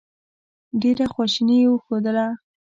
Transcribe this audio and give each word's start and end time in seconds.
ډېره 0.81 1.05
خواشیني 1.13 1.57
یې 1.63 1.71
ښودله. 1.83 2.27